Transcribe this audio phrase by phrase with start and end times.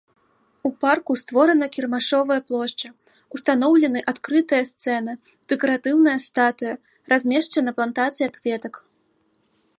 [0.67, 2.89] У парку створана кірмашовая плошча,
[3.37, 5.11] ўстаноўлены адкрытая сцэна,
[5.55, 6.75] дэкаратыўная статуя,
[7.15, 8.73] размешчана плантацыя кветак.